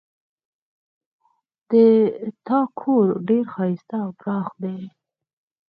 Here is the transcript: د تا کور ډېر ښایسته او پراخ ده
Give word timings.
د 1.69 1.71
تا 2.45 2.59
کور 2.79 3.05
ډېر 3.27 3.45
ښایسته 3.53 3.95
او 4.05 4.11
پراخ 4.19 4.47
ده 4.61 4.73